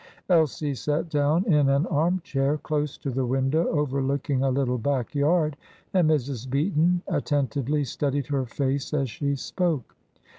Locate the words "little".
4.49-4.79